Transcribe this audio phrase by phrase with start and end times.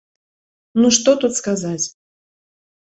[0.79, 1.85] Ну што тут сказаць?